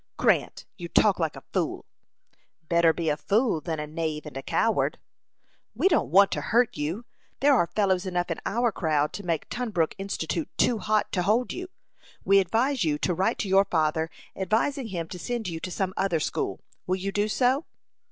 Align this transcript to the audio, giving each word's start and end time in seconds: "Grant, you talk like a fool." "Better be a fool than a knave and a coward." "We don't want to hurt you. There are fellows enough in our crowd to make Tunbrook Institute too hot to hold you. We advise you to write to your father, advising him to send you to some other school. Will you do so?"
"Grant, 0.17 0.65
you 0.79 0.87
talk 0.87 1.19
like 1.19 1.35
a 1.35 1.43
fool." 1.53 1.85
"Better 2.67 2.91
be 2.91 3.07
a 3.09 3.15
fool 3.15 3.61
than 3.61 3.79
a 3.79 3.85
knave 3.85 4.25
and 4.25 4.35
a 4.35 4.41
coward." 4.41 4.97
"We 5.75 5.87
don't 5.87 6.09
want 6.09 6.31
to 6.31 6.41
hurt 6.41 6.75
you. 6.75 7.05
There 7.39 7.53
are 7.53 7.67
fellows 7.67 8.07
enough 8.07 8.31
in 8.31 8.41
our 8.43 8.71
crowd 8.71 9.13
to 9.13 9.23
make 9.23 9.47
Tunbrook 9.49 9.93
Institute 9.99 10.49
too 10.57 10.79
hot 10.79 11.11
to 11.11 11.21
hold 11.21 11.53
you. 11.53 11.67
We 12.25 12.39
advise 12.39 12.83
you 12.83 12.97
to 12.97 13.13
write 13.13 13.37
to 13.41 13.47
your 13.47 13.65
father, 13.65 14.09
advising 14.35 14.87
him 14.87 15.07
to 15.09 15.19
send 15.19 15.47
you 15.47 15.59
to 15.59 15.69
some 15.69 15.93
other 15.95 16.19
school. 16.19 16.61
Will 16.87 16.95
you 16.95 17.11
do 17.11 17.27
so?" 17.27 17.67